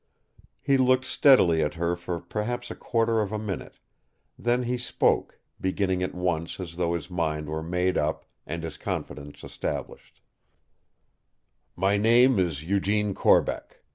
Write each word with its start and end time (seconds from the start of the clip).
He 0.63 0.77
looked 0.77 1.05
steadily 1.05 1.61
at 1.61 1.75
her 1.75 1.95
for 1.95 2.19
perhaps 2.21 2.71
a 2.71 2.75
quarter 2.75 3.21
of 3.21 3.31
a 3.31 3.37
minute; 3.37 3.77
then 4.35 4.63
he 4.63 4.75
spoke, 4.75 5.39
beginning 5.61 6.01
at 6.01 6.15
once 6.15 6.59
as 6.59 6.75
though 6.77 6.95
his 6.95 7.11
mind 7.11 7.47
were 7.47 7.61
made 7.61 7.99
up 7.99 8.25
and 8.47 8.63
his 8.63 8.77
confidence 8.77 9.43
established: 9.43 10.19
"My 11.75 11.97
name 11.97 12.39
is 12.39 12.63
Eugene 12.63 13.13
Corbeck. 13.13 13.83